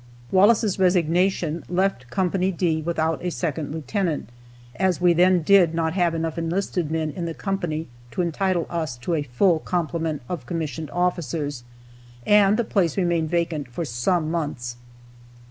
Wallace's 0.31 0.79
resignation 0.79 1.63
left 1.69 2.09
Co. 2.09 2.27
D 2.27 2.81
without 2.81 3.23
a 3.23 3.29
second 3.29 3.71
lieutenant, 3.71 4.29
as 4.77 4.99
we 4.99 5.13
then 5.13 5.43
did 5.43 5.75
not 5.75 5.93
have 5.93 6.15
enough 6.15 6.39
enlisted 6.39 6.89
men 6.89 7.11
in 7.11 7.25
the 7.25 7.35
company 7.35 7.87
to 8.09 8.23
entitle 8.23 8.65
us 8.67 8.97
to 8.97 9.13
a 9.13 9.21
full 9.21 9.59
complement 9.59 10.23
of 10.27 10.47
commissioned 10.47 10.89
officers, 10.89 11.63
and 12.25 12.57
the 12.57 12.63
place 12.63 12.97
remained 12.97 13.29
vacant 13.29 13.67
for 13.69 13.85
some 13.85 14.31
months. 14.31 14.77